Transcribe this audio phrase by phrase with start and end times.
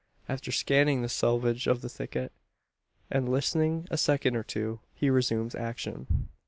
[0.27, 2.31] After scanning the selvedge of the thicket,
[3.11, 6.27] and listening a second or two, he resumes action.